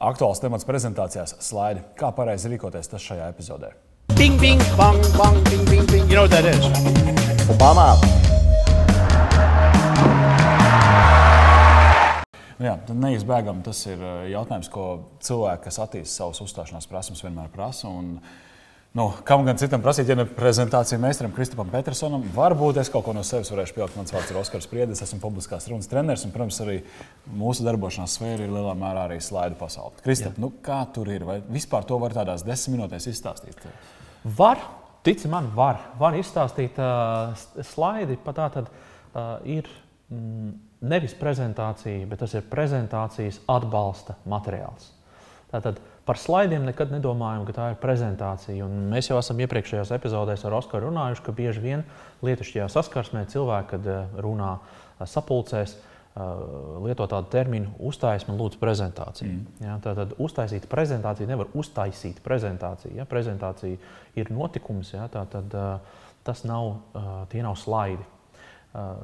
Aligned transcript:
Aktuāls 0.00 0.38
temats 0.40 0.64
prezentācijās- 0.64 1.34
slaidi. 1.44 1.82
Kā 1.92 2.08
pareizi 2.16 2.48
rīkoties 2.48 2.88
tas 2.88 3.02
šajā 3.04 3.26
epizodē? 3.34 3.68
Bing, 4.16 4.40
bing, 4.40 4.62
bang, 4.78 4.96
bang, 5.12 5.36
bing, 5.50 5.66
bing, 5.68 5.84
bing. 5.90 6.08
You 6.08 6.16
know 6.16 6.22
what 6.24 6.30
that 6.30 6.46
is? 6.46 6.64
Obama. 7.52 7.98
Nu 12.58 12.64
Jā, 12.64 12.78
neizbēgami 12.88 13.62
tas 13.62 13.84
ir 13.92 14.00
eh, 14.00 14.30
jautājums, 14.32 14.72
ko 14.72 14.86
cilvēki, 15.20 15.64
kas 15.68 15.78
attīstīja 15.84 16.14
savas 16.14 16.40
uzstāšanās 16.46 16.88
prasības, 16.88 17.20
vienmēr 17.28 17.52
prasa. 17.52 17.92
Un, 17.92 18.22
nu, 18.98 19.06
kam 19.26 19.44
gan 19.46 19.58
citam 19.60 19.82
prasīt, 19.84 20.08
ja 20.10 20.16
ne 20.18 20.24
prezentācija 20.26 20.98
meistaram 21.02 21.32
Kristupam 21.34 21.68
Petersonam, 21.70 22.24
varbūt 22.34 22.80
es 22.82 22.90
kaut 22.90 23.04
ko 23.06 23.14
no 23.14 23.22
sevis 23.26 23.52
varēšu 23.52 23.76
pieaugt. 23.76 23.96
Mans 23.98 24.14
vārds 24.14 24.32
ir 24.32 24.40
Oskars 24.40 24.66
Priedis, 24.70 25.02
esmu 25.04 25.20
publiskās 25.22 25.68
runas 25.70 25.90
treneris, 25.90 26.24
un, 26.26 26.34
protams, 26.34 26.58
arī 26.64 26.80
mūsu 27.38 27.66
darbošanās 27.66 28.16
sfēra 28.18 28.46
ir 28.46 28.54
lielā 28.54 28.74
mērā 28.78 29.06
arī 29.06 29.20
slaidu 29.22 29.58
pasaule. 29.60 29.94
Kristap, 30.04 30.40
nu, 30.42 30.50
kā 30.64 30.82
tur 30.94 31.10
ir? 31.12 31.26
Vai 31.28 31.38
vispār 31.46 31.86
to 31.86 32.00
var 32.02 32.16
tādās 32.16 32.42
desmit 32.46 32.78
minūtēs 32.78 33.06
izstāstīt? 33.12 33.62
Var, 34.40 34.64
tici 35.06 35.30
man, 35.30 35.52
var, 35.54 35.78
var 36.00 36.18
izstāstīt 36.18 36.80
uh, 36.82 37.38
slaidi. 37.70 38.18
Pat 38.24 38.40
tā 38.42 38.48
tad 38.58 38.72
uh, 38.74 39.38
ir 39.46 39.70
mm, 40.10 40.50
nevis 40.90 41.14
prezentācija, 41.18 42.08
bet 42.10 42.24
tas 42.24 42.34
ir 42.34 42.50
prezentācijas 42.50 43.40
atbalsta 43.50 44.18
materiāls. 44.30 44.90
Tātad 45.50 45.80
par 46.08 46.18
slaidiem 46.18 46.64
nekad 46.68 46.92
nedomājam, 46.94 47.44
ka 47.48 47.54
tā 47.56 47.68
ir 47.72 47.78
prezentācija. 47.82 48.64
Un 48.66 48.88
mēs 48.92 49.10
jau 49.10 49.18
esam 49.20 49.40
iepriekšējās 49.44 49.92
epizodēs 49.96 50.44
ar 50.46 50.56
Oskaru 50.58 50.88
runājuši, 50.88 51.24
ka 51.26 51.34
bieži 51.36 51.62
vien 51.64 51.84
lietišķajā 52.26 52.66
saskarsmē 52.72 53.26
cilvēki, 53.30 53.68
kad 53.74 53.88
uh, 53.90 54.18
runā 54.24 54.50
uh, 54.58 55.06
sapulcēs, 55.08 55.76
uh, 55.76 56.82
lieto 56.86 57.06
tādu 57.10 57.30
terminu, 57.32 57.72
uzstājas 57.90 58.26
man 58.28 58.40
lūdzu 58.40 58.60
prezentāciju. 58.62 59.30
Mm. 59.30 59.64
Ja, 59.66 59.78
tātad 59.84 60.16
uztaisīt 60.18 60.68
prezentāciju 60.72 61.30
nevar 61.30 61.52
uztaisīt 61.54 62.22
prezentāciju. 62.24 62.96
Ja, 62.98 63.08
prezentācija 63.08 63.78
ir 64.18 64.32
notikums, 64.34 64.94
ja, 64.96 65.06
tātad 65.12 65.54
tas 66.26 66.42
nav, 66.44 66.74
tie 67.32 67.40
nav 67.40 67.54
slaidi. 67.56 68.02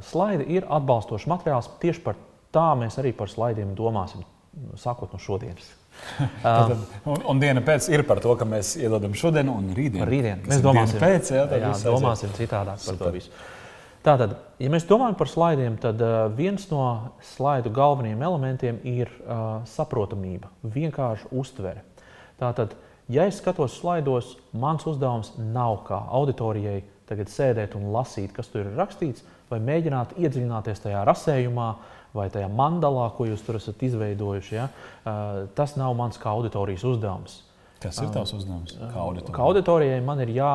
Slaidi 0.04 0.44
ir 0.52 0.66
atbalstošs 0.68 1.24
materiāls. 1.30 1.70
Tieši 1.80 2.02
par 2.04 2.18
tā 2.54 2.66
mēs 2.78 2.98
arī 3.00 3.14
par 3.16 3.30
slaidiem 3.32 3.72
domāsim, 3.78 4.20
sākot 4.78 5.14
no 5.14 5.20
šodienas. 5.22 5.70
Tad, 6.42 6.72
un, 7.04 7.20
un 7.32 7.42
diena 7.42 7.60
pēc 7.64 7.90
ir 7.92 8.04
par 8.08 8.22
to, 8.24 8.32
ka 8.38 8.46
mēs 8.48 8.74
iedodam 8.80 9.14
šodienu 9.16 9.56
un 9.58 9.68
rītdienu. 9.76 10.04
Par 10.04 10.12
rītdienu. 10.12 10.40
Kas 10.44 10.54
Mēs 10.54 10.64
domāsim, 10.64 11.02
pēc, 11.02 11.30
jā, 11.34 11.44
tad 11.50 11.66
jā, 11.66 11.74
domāsim 11.84 12.32
citādāk 12.36 12.80
par 12.80 12.86
Super. 12.86 13.02
to 13.02 13.12
visu. 13.18 13.44
Tātad, 14.06 14.36
ja 14.62 14.70
mēs 14.70 14.86
domājam 14.86 15.16
par 15.18 15.30
slaidiem, 15.32 15.76
tad 15.82 16.02
uh, 16.04 16.16
viens 16.30 16.68
no 16.70 16.82
slaidu 17.34 17.72
galvenajiem 17.74 18.20
elementiem 18.22 18.76
ir 18.86 19.10
uh, 19.10 19.64
saprotamība, 19.66 20.52
vienkārša 20.62 21.32
uztvere. 21.34 21.82
Tātad, 22.38 22.76
ja 23.10 23.26
es 23.26 23.40
skatos 23.40 23.80
slaidos, 23.80 24.36
mans 24.54 24.86
uzdevums 24.86 25.32
nav 25.40 25.80
kā 25.88 25.98
auditorijai 26.20 26.84
tagad 27.10 27.30
sēdēt 27.30 27.74
un 27.78 27.90
lasīt, 27.94 28.30
kas 28.34 28.50
tur 28.52 28.64
ir 28.64 28.78
rakstīts, 28.78 29.26
vai 29.50 29.58
mēģināt 29.62 30.16
iedziļināties 30.18 30.82
tajā 30.86 31.02
rasējumā 31.06 31.68
vai 32.16 32.28
tajā 32.32 32.48
mandalā, 32.52 33.08
ko 33.16 33.28
jūs 33.28 33.44
tur 33.46 33.60
esat 33.60 33.82
izveidojuši. 33.88 34.54
Ja? 34.56 34.70
Uh, 35.04 35.44
tas 35.58 35.76
nav 35.80 35.94
mans 35.98 36.20
kā 36.20 36.32
auditorijas 36.32 36.86
uzdevums. 36.88 37.42
Kas 37.76 37.98
ir 38.00 38.08
tavs 38.08 38.32
uzdevums? 38.32 38.72
Kā 38.80 39.00
auditorija? 39.02 39.34
Kā 39.36 39.46
auditorijai 39.46 39.98
man 40.04 40.20
ir 40.24 40.32
jā, 40.34 40.52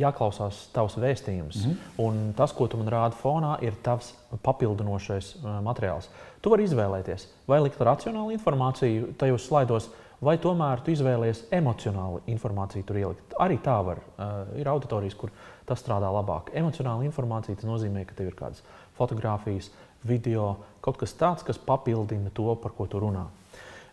jāklausās 0.00 0.62
tavs 0.72 0.96
vēstījums. 0.96 1.58
Mm. 1.60 1.72
-hmm. 1.74 2.04
Un 2.06 2.32
tas, 2.36 2.52
ko 2.56 2.66
tu 2.68 2.80
man 2.80 2.88
rādi 2.88 3.18
fonā, 3.20 3.58
ir 3.62 3.76
tavs 3.82 4.14
papildinošais 4.42 5.34
materiāls. 5.62 6.08
Tu 6.40 6.50
vari 6.50 6.64
izvēlēties, 6.64 7.28
vai 7.48 7.60
likt 7.60 7.80
racionālu 7.80 8.32
informāciju 8.32 9.12
tajos 9.18 9.46
slaidos, 9.46 9.90
vai 10.20 10.38
tomēr 10.38 10.80
tu 10.84 10.90
izvēlējies 10.90 11.44
emocionālu 11.52 12.20
informāciju 12.26 12.84
tur 12.84 12.96
ielikt. 12.96 13.34
Arī 13.40 13.58
tā 13.62 13.76
var. 13.84 14.00
Uh, 14.16 14.58
ir 14.60 14.68
auditorijas, 14.68 15.14
kur 15.14 15.30
tas 15.66 15.82
strādā 15.84 16.08
labāk. 16.12 16.52
Emocionāla 16.54 17.04
informācija 17.04 17.56
nozīmē, 17.62 18.04
ka 18.04 18.14
tev 18.14 18.26
ir 18.26 18.34
kādas 18.38 18.62
fotogrāfijas, 18.98 19.70
video, 20.08 20.54
kaut 20.84 20.98
kas 21.00 21.14
tāds, 21.18 21.44
kas 21.46 21.58
papildina 21.58 22.32
to, 22.34 22.52
par 22.60 22.74
ko 22.76 22.86
tu 22.90 23.00
runā. 23.02 23.24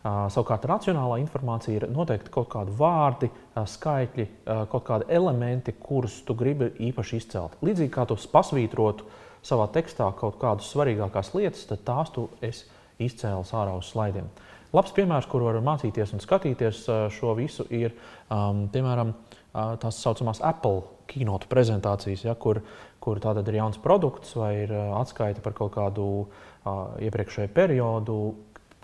Uh, 0.01 0.25
savukārt, 0.33 0.63
racionālā 0.65 1.19
informācija 1.21 1.77
ir 1.77 1.83
noteikti 1.93 2.31
kaut 2.33 2.47
kādi 2.49 2.73
vārdi, 2.73 3.27
uh, 3.29 3.67
skaitļi, 3.69 4.23
uh, 4.25 4.63
kaut 4.71 4.87
kādi 4.87 5.05
elementi, 5.13 5.75
kurus 5.77 6.15
tu 6.25 6.33
gribi 6.33 6.71
īpaši 6.87 7.19
izcelt. 7.21 7.59
Līdzīgi 7.61 7.93
kā 7.93 8.07
tu 8.09 8.17
pasvītrotu 8.33 9.05
savā 9.45 9.67
tekstā 9.75 10.07
kaut 10.17 10.39
kādas 10.41 10.71
svarīgākās 10.73 11.35
lietas, 11.37 11.67
tad 11.69 11.85
tās 11.85 12.09
tu 12.15 12.25
esi 12.41 12.65
izcēlis 13.01 13.53
ārā 13.53 13.75
uz 13.77 13.91
slaidiem. 13.93 14.31
Labs 14.73 14.95
piemērs, 14.95 15.27
kur 15.29 15.45
var 15.45 15.59
mācīties 15.61 16.15
un 16.15 16.23
skatīties 16.23 16.81
šo 17.13 17.35
visu, 17.37 17.67
ir 17.69 17.93
um, 18.31 18.65
piemēram 18.73 19.11
tās 19.51 19.97
saucamās 19.99 20.39
Apple 20.47 20.85
keynote 21.11 21.49
prezentācijas, 21.51 22.25
ja, 22.25 22.35
kur, 22.39 22.61
kur 23.03 23.19
tātad 23.23 23.47
ir 23.51 23.59
jauns 23.59 23.79
produkts 23.81 24.35
vai 24.39 24.53
ir 24.63 24.73
atskaita 24.73 25.43
par 25.43 25.55
kaut 25.57 25.73
kādu 25.75 26.07
uh, 26.21 26.95
iepriekšēju 27.03 27.53
periodu, 27.55 28.17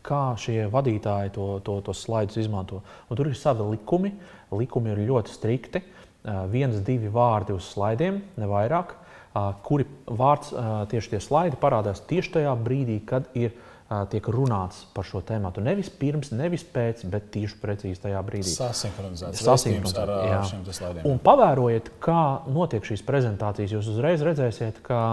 kā 0.07 0.21
šie 0.39 0.67
vadītāji 0.71 1.33
to, 1.35 1.47
to, 1.65 1.79
to 1.83 1.95
slaidus 1.95 2.39
izmanto. 2.43 2.81
Un 3.09 3.19
tur 3.19 3.31
ir 3.31 3.39
savi 3.39 3.65
likumi. 3.73 4.13
Likumi 4.55 4.93
ir 4.93 5.03
ļoti 5.09 5.33
strikti. 5.33 5.83
Uh, 6.27 6.45
viens, 6.51 6.77
divi 6.83 7.11
vārdi 7.11 7.55
uz 7.55 7.71
slaidiem, 7.73 8.21
ne 8.39 8.51
vairāk. 8.51 8.95
Uh, 9.38 9.51
kuri 9.63 9.85
vārds 10.07 10.53
uh, 10.55 10.83
tieši 10.89 11.13
tie 11.13 11.23
slaidi 11.23 11.59
parādās 11.61 12.01
tieši 12.09 12.39
tajā 12.39 12.53
brīdī, 12.63 13.01
kad 13.05 13.27
ir 13.38 13.51
uh, 13.51 13.66
tiek 14.12 14.25
runāts 14.34 14.81
par 14.96 15.08
šo 15.08 15.22
tēmu. 15.24 15.52
Nevis 15.64 15.90
pirms, 15.96 16.34
nevis 16.36 16.66
pēc, 16.68 17.06
bet 17.12 17.30
tieši 17.31 17.59
precīzi 17.62 18.02
tajā 18.03 18.24
brīdī. 18.28 18.52
Sasinhronizēts 18.52 19.44
Sasinhronizēts, 19.46 20.02
ar, 20.03 20.12
ar 20.12 20.50
šiem 20.50 20.66
slaidiem. 20.68 21.06
Un 21.08 21.22
pavērojiet, 21.24 21.94
kā 22.03 22.24
notiek 22.52 22.84
šīs 22.88 23.06
prezentācijas. 23.08 23.78
Jūs 23.78 23.92
uzreiz 23.94 24.25
redzēsiet, 24.28 24.81
ka, 24.84 25.03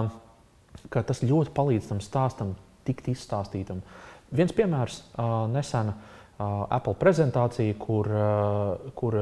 ka 0.91 1.05
tas 1.07 1.23
ļoti 1.23 1.55
palīdz 1.55 1.93
tam 1.93 2.03
stāstam 2.03 2.57
tikt 2.89 3.13
izstāstītam. 3.15 3.85
Viens 4.35 4.55
piemērs 4.57 5.05
nesena 5.55 5.95
Apple 6.75 6.97
prezentācija, 6.99 7.79
kur, 7.79 8.11
kur 8.99 9.19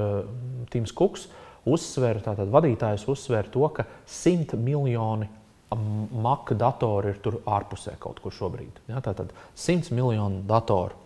Tims 0.73 0.97
Kuks 0.97 1.29
uzsver, 1.69 2.23
tātad 2.25 2.49
vadītājs 2.51 3.05
uzsver 3.13 3.53
to, 3.53 3.69
ka 3.77 3.85
100 4.09 4.57
miljoni 4.59 5.29
Mac 5.75 6.53
datoru 6.59 7.13
ir 7.13 7.21
tur 7.25 7.41
ārpusē 7.47 7.97
kaut 8.03 8.21
kur 8.23 8.35
šobrīd. 8.35 8.83
Ja, 8.91 9.03
tātad 9.05 9.33
100 9.59 9.95
miljonu 9.97 10.43
datoru. 10.49 10.99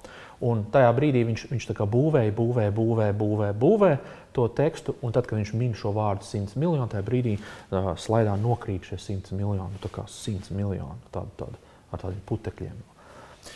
Un 0.45 0.67
tajā 0.69 0.91
brīdī 0.93 1.23
viņš, 1.25 1.47
viņš 1.49 1.67
tā 1.71 1.87
būvēja, 1.89 2.33
būvēja, 2.37 2.73
būvēja, 2.77 3.13
būvēja, 3.17 3.55
būvēja 3.57 4.01
to 4.37 4.45
tekstu. 4.53 4.97
Un 5.01 5.15
tad, 5.17 5.29
kad 5.29 5.41
viņš 5.41 5.55
min 5.57 5.73
šo 5.77 5.95
vārdu 5.97 6.27
100 6.29 6.59
miljonu, 6.61 6.89
tajā 6.93 7.07
brīdī 7.07 7.39
uh, 7.39 7.95
slaidā 7.97 8.35
nokrīt 8.41 8.91
šie 8.91 9.01
100 9.01 9.39
miljoni. 9.39 9.81
Tā 9.81 9.93
kā 9.93 10.05
100 10.05 10.53
miljoni 10.57 11.09
tādu, 11.15 11.33
tādu, 11.41 11.63
ar 11.89 12.05
tādiem 12.05 12.21
putekļiem. 12.29 12.77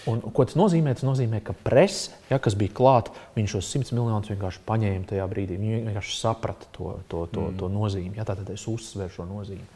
Un, 0.09 0.22
ko 0.22 0.47
tas 0.47 0.56
nozīmē? 0.56 0.94
Tas 0.97 1.04
nozīmē, 1.04 1.42
ka 1.44 1.54
presa, 1.66 2.15
ja, 2.31 2.38
kas 2.42 2.56
bija 2.59 2.72
klāta, 2.78 3.12
viņš 3.37 3.56
šos 3.56 3.72
100 3.75 3.97
miljonus 3.98 4.31
vienkārši 4.32 4.62
paņēma 4.69 5.10
tajā 5.10 5.27
brīdī. 5.31 5.59
Viņi 5.60 5.82
vienkārši 5.88 6.16
saprata 6.16 6.69
to, 6.77 6.94
to, 7.10 7.27
to, 7.34 7.48
mm. 7.50 7.59
to 7.60 7.71
nozīmi. 7.72 8.16
Ja, 8.16 8.25
tātad 8.28 8.48
es 8.54 8.65
uzsveru 8.71 9.12
šo 9.12 9.28
nozīmi. 9.28 9.66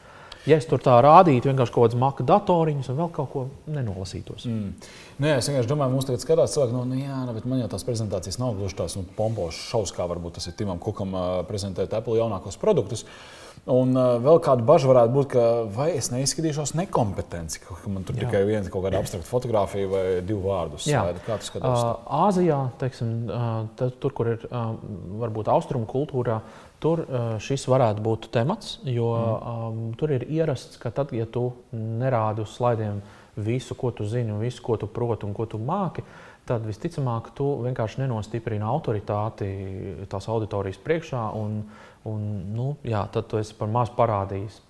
Ja 0.44 0.58
es 0.60 0.66
tur 0.68 0.82
tā 0.84 0.98
rādītu, 1.00 1.48
vienkārši 1.48 1.72
kaut 1.72 1.86
kādas 1.86 2.00
maka 2.00 2.24
datoriņus 2.28 2.90
un 2.92 2.98
vēl 2.98 3.12
kaut 3.16 3.30
ko 3.32 3.44
nenolasītos. 3.72 4.44
Mm. 4.50 4.90
Nu, 5.16 5.28
jā, 5.30 5.38
es 5.40 5.48
vienkārši 5.48 5.70
domāju, 5.70 5.94
mums 5.94 6.08
tagad 6.08 6.24
skatās 6.24 6.56
cilvēki, 6.56 6.76
nu, 6.76 6.82
nu 6.90 6.98
jā, 7.00 7.20
nu, 7.24 7.36
bet 7.36 7.46
man 7.48 7.62
jau 7.62 7.70
tās 7.72 7.86
prezentācijas 7.88 8.36
nav 8.42 8.52
gluži 8.58 8.76
tās 8.76 8.98
nu, 8.98 9.06
pompošas 9.16 9.70
šausmas, 9.70 9.94
kā 9.96 10.08
varbūt 10.10 10.36
tas 10.36 10.50
ir 10.50 10.56
Timam 10.58 10.82
Kukam 10.82 11.16
uh, 11.16 11.30
prezentēt 11.48 11.96
Apple 11.96 12.18
jaunākos 12.20 12.60
produktus. 12.60 13.06
Un 13.64 13.94
uh, 13.96 14.18
vēl 14.20 14.42
kāda 14.44 14.60
bažas 14.66 14.90
varētu 14.90 15.12
būt, 15.14 15.28
ka 15.32 15.44
vai 15.72 15.86
es 15.96 16.10
neizskatīšos 16.12 16.74
nekompetenci, 16.76 17.62
ka 17.64 17.76
man 17.88 18.04
tur 18.04 18.18
Jā. 18.18 18.26
tikai 18.26 18.42
viena 18.44 18.68
kaut 18.68 18.84
kāda 18.84 19.00
abstrakta 19.00 19.24
fotografija 19.24 19.88
vai 19.88 20.02
divu 20.26 20.50
vārdu 20.50 20.80
slaida. 20.84 21.22
Kā 21.24 21.38
tu 21.40 21.48
skaties? 21.48 21.64
Uh, 21.64 21.94
Āzijā, 22.26 22.58
teiksim, 22.82 23.14
uh, 23.32 23.88
tur, 24.02 24.12
kur 24.12 24.34
ir 24.34 24.44
uh, 24.50 24.74
varbūt 25.22 25.48
austrumu 25.54 25.88
kultūrā, 25.88 26.42
tur 26.84 27.06
uh, 27.06 27.24
šis 27.40 27.64
varētu 27.72 28.04
būt 28.04 28.28
temats. 28.36 28.76
Jo 28.84 29.08
um, 29.16 29.82
tur 29.96 30.12
ir 30.12 30.28
ierasts, 30.28 30.76
ka 30.82 30.92
tad, 30.92 31.16
ja 31.16 31.24
tu 31.24 31.48
nerādi 31.72 32.44
uz 32.44 32.52
slaidiem 32.58 33.00
visu, 33.40 33.72
ko 33.80 33.94
tu 33.96 34.04
zini, 34.04 34.28
un 34.34 34.44
visu, 34.44 34.60
ko 34.62 34.76
tu 34.76 34.92
proti 34.92 35.24
un 35.24 35.32
ko 35.34 35.48
tu 35.48 35.56
māki, 35.56 36.04
tad 36.48 36.66
visticamāk 36.68 37.32
tu 37.36 37.46
vienkārši 37.64 38.02
nenostiprini 38.02 38.64
autoritāti 38.66 39.48
tās 40.12 40.28
auditorijas 40.28 40.80
priekšā, 40.84 41.24
un, 41.40 41.62
un 42.08 42.24
nu, 42.54 42.70
jā, 42.84 43.04
tad 43.12 43.28
tu 43.30 43.40
esi 43.40 43.56
par 43.58 43.72
maz 43.72 43.92
parādījis. 43.96 44.60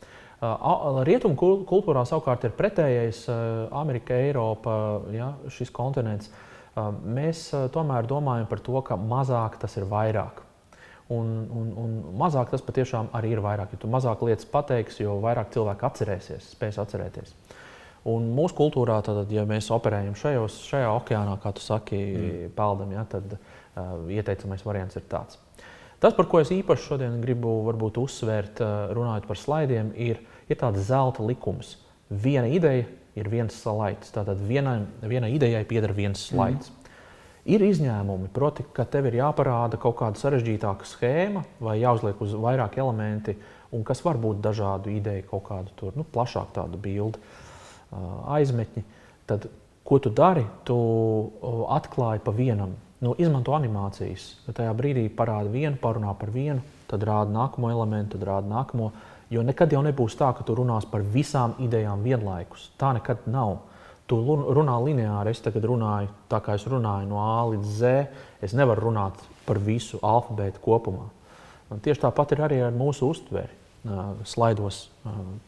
Uh, 0.45 1.01
Rietumu 1.07 1.39
kul- 1.41 1.63
kultūrā 1.69 2.03
savukārt 2.07 2.45
ir 2.45 2.53
pretējais 2.57 3.25
uh, 3.33 3.37
Amerika, 3.81 4.17
Eiropa, 4.19 4.75
ja, 5.15 5.33
šis 5.49 5.73
kontinents. 5.73 6.29
Uh, 6.29 6.91
Mēs 7.07 7.47
uh, 7.55 7.69
tomēr 7.73 8.07
domājam 8.11 8.49
par 8.51 8.61
to, 8.65 8.75
ka 8.85 8.99
mazāk 8.99 9.61
tas 9.63 9.79
ir 9.79 9.87
vairāk. 9.89 10.43
Un, 11.15 11.29
un, 11.53 11.69
un 11.79 11.91
mazāk 12.19 12.51
tas 12.51 12.65
patiešām 12.65 13.11
arī 13.15 13.35
ir 13.37 13.43
vairāk. 13.45 13.77
Jo 13.77 13.91
mazāk 13.93 14.25
lietas 14.27 14.49
pateiksi, 14.49 15.05
jo 15.05 15.19
vairāk 15.23 15.53
cilvēku 15.55 15.87
atcerēsies, 15.87 16.51
spēs 16.57 16.81
atcerēties. 16.83 17.35
Un 18.05 18.27
mūsu 18.37 18.57
kultūrā, 18.59 18.99
tad, 19.05 19.31
ja 19.33 19.47
mēs 19.49 19.71
operējam 19.73 20.17
šajos, 20.21 20.59
šajā 20.69 20.91
okeānā, 20.99 21.39
kā 21.41 21.55
tu 21.57 21.65
saki, 21.65 21.97
mm. 21.97 22.51
peldam, 22.57 22.93
ja, 22.93 23.07
tad 23.09 23.37
uh, 23.37 23.95
ieteicamais 24.13 24.65
variants 24.67 24.99
ir 25.01 25.07
tāds. 25.09 25.39
Tas, 26.03 26.13
par 26.13 26.29
ko 26.29 26.43
es 26.43 26.53
īpaši 26.53 26.85
šodien 26.85 27.17
gribu 27.23 27.63
varbūt, 27.65 28.03
uzsvērt, 28.03 28.61
uh, 28.61 28.93
runājot 28.93 29.29
par 29.31 29.41
slaidiem, 29.41 29.95
ir, 29.97 30.21
ir 30.53 30.61
tāds 30.61 30.85
zelta 30.91 31.25
likums. 31.25 31.79
Viena 32.13 32.51
ideja 32.53 32.85
ir 33.17 33.31
viens 33.33 33.57
slaids. 33.57 34.13
Tātad 34.13 34.43
vienai, 34.45 34.83
vienai 35.01 35.33
idejai 35.39 35.65
pieder 35.69 35.95
viens 35.97 36.27
slaids. 36.29 36.69
Mm. 36.69 36.81
Ir 37.55 37.61
izņēmumi, 37.61 38.31
proti, 38.33 38.65
ka 38.73 38.87
tev 38.89 39.11
ir 39.11 39.19
jāparāda 39.19 39.77
kaut 39.81 39.99
kāda 39.99 40.17
sarežģītāka 40.17 40.87
schēma 40.89 41.43
vai 41.61 41.75
jāuzliek 41.83 42.21
uz 42.25 42.33
vairāk 42.41 42.79
elementi, 42.81 43.35
un 43.77 43.85
kas 43.85 44.01
var 44.05 44.17
būt 44.21 44.41
dažādu 44.45 44.93
ideju, 44.95 45.27
kaut 45.29 45.45
kādu 45.51 45.75
tur, 45.77 45.93
nu, 45.99 46.07
plašāku 46.09 46.57
tādu 46.57 46.81
bildi, 46.81 47.21
aizmetņi. 47.93 48.85
Tad, 49.29 49.49
ko 49.85 49.99
tu 49.99 50.13
dari? 50.15 50.45
Tu 50.65 50.77
atklāji 51.75 52.23
pa 52.25 52.33
vienam. 52.35 52.77
Nu, 53.05 53.13
izmanto 53.21 53.53
animācijas. 53.53 54.31
Tajā 54.49 54.73
brīdī 54.77 55.09
parāda 55.13 55.51
vienu, 55.53 55.77
parunā 55.81 56.15
par 56.17 56.31
vienu, 56.33 56.63
tad 56.89 57.05
rāda 57.05 57.33
nākamo 57.35 57.69
elementu, 57.73 58.17
tad 58.17 58.29
rāda 58.31 58.49
nākamo. 58.49 58.93
Jo 59.33 59.43
nekad 59.45 59.73
jau 59.73 59.83
nebūs 59.85 60.17
tā, 60.17 60.31
ka 60.37 60.45
tu 60.47 60.55
runās 60.57 60.87
par 60.89 61.03
visām 61.03 61.57
idejām 61.61 62.05
vienlaikus. 62.05 62.71
Tā 62.81 62.95
nekad 62.97 63.27
nav. 63.29 63.59
Tu 64.09 64.17
runā 64.21 64.77
lineāri, 64.85 65.33
es 65.33 65.41
tagad 65.41 65.65
runāju 65.65 66.11
tā, 66.29 66.41
kā 66.45 66.57
es 66.59 66.65
runāju 66.69 67.09
no 67.09 67.21
A 67.25 67.43
līdz 67.51 67.77
Z. 67.81 67.93
Es 68.45 68.53
nevaru 68.57 68.91
runāt 68.91 69.21
par 69.45 69.61
visu 69.61 70.01
alfabētu 70.05 70.61
kopumā. 70.65 71.09
Un 71.73 71.81
tieši 71.85 72.05
tāpat 72.05 72.35
ir 72.37 72.43
arī 72.45 72.61
ar 72.65 72.77
mūsu 72.77 73.09
uztveri. 73.09 73.53
Slaidos 74.25 74.87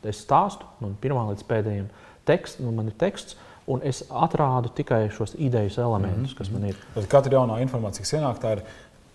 es 0.04 0.18
stāstu 0.24 0.68
no 0.80 0.90
pirmā 1.00 1.22
līdz 1.30 1.44
pēdējiem 1.48 1.86
tekstiem, 2.26 2.67
nu, 2.69 2.75
man 2.76 2.93
ir 2.93 2.96
teksts. 3.00 3.38
Un 3.67 3.81
es 3.82 4.05
atrādu 4.14 4.70
tikai 4.78 5.08
šos 5.11 5.32
idejas 5.43 5.78
elementus, 5.82 6.31
mm 6.31 6.34
-hmm. 6.34 6.38
kas 6.38 6.50
man 6.50 6.64
ir. 6.69 6.76
Bet 6.94 7.08
katra 7.11 7.32
jaunā 7.32 7.56
informācija, 7.62 8.05
kas 8.05 8.12
ienāk, 8.12 8.38
tā 8.38 8.52
ir 8.52 8.62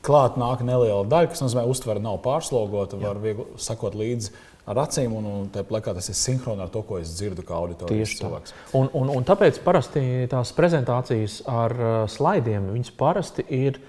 klāta 0.03 0.39
nāk 0.41 0.63
neliela 0.65 1.05
daļa, 1.07 1.29
kas 1.31 1.41
nozīmē, 1.41 1.63
ka 1.63 1.71
uztvere 1.71 1.99
nav 1.99 2.17
pārslogota, 2.25 2.99
var 2.99 3.19
viegli 3.21 3.45
sakot 3.57 3.95
līdzi 3.95 4.31
ar 4.65 4.75
acīm, 4.75 5.13
un, 5.17 5.25
un 5.25 5.47
tāpat 5.49 5.71
laikā 5.71 5.93
tas 5.93 6.09
ir 6.09 6.15
sinhroni 6.15 6.61
ar 6.61 6.69
to, 6.69 6.81
ko 6.81 6.99
es 7.01 7.13
dzirdu 7.15 7.45
kā 7.47 7.53
auditorijas 7.53 8.17
cilvēks. 8.19 8.53
Un, 8.73 8.89
un, 8.93 9.09
un 9.09 9.23
tāpēc 9.23 9.61
parasti 9.63 10.27
tās 10.29 10.51
prezentācijas 10.57 11.41
ar 11.49 11.71
uh, 11.71 12.09
slaidiem, 12.09 12.73
viņas 12.73 12.91
parasti 12.97 13.45
ir. 13.47 13.79